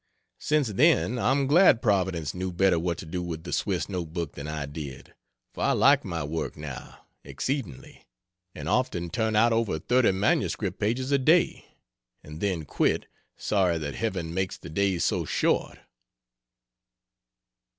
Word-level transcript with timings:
Since 0.39 0.69
then 0.69 1.19
I'm 1.19 1.45
glad 1.45 1.79
Providence 1.79 2.33
knew 2.33 2.51
better 2.51 2.79
what 2.79 2.97
to 2.97 3.05
do 3.05 3.21
with 3.21 3.43
the 3.43 3.53
Swiss 3.53 3.87
note 3.87 4.11
book 4.13 4.31
than 4.33 4.47
I 4.47 4.65
did, 4.65 5.13
for 5.53 5.63
I 5.63 5.73
like 5.73 6.03
my 6.03 6.23
work, 6.23 6.57
now, 6.57 7.05
exceedingly, 7.23 8.07
and 8.55 8.67
often 8.67 9.11
turn 9.11 9.35
out 9.35 9.53
over 9.53 9.77
30 9.77 10.11
MS 10.13 10.55
pages 10.79 11.11
a 11.11 11.19
day 11.19 11.65
and 12.23 12.41
then 12.41 12.65
quit 12.65 13.05
sorry 13.37 13.77
that 13.77 13.93
Heaven 13.93 14.33
makes 14.33 14.57
the 14.57 14.69
days 14.71 15.05
so 15.05 15.23
short. 15.23 15.77